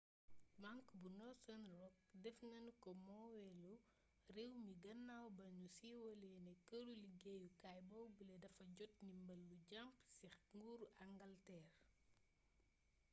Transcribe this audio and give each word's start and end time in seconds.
bank 0.63 0.85
bu 1.01 1.09
northern 1.19 1.65
rock 1.79 1.95
def 2.23 2.37
nanu 2.51 2.71
ko 2.83 2.89
moomeelu 3.07 3.73
réew 4.35 4.53
mi 4.65 4.73
gannaaw 4.83 5.27
ba 5.37 5.45
nu 5.59 5.65
siiwalee 5.77 6.37
ne 6.45 6.53
këru 6.67 6.93
liggéeyukaay 7.03 7.79
boobule 7.89 8.35
dafa 8.43 8.63
jot 8.77 8.91
ndimbal 9.05 9.39
lu 9.49 9.57
jàmp 9.71 9.95
ci 10.15 10.25
nguuru 10.53 10.85
angalteer 11.05 11.65